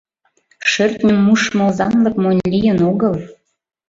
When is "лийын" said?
2.51-2.79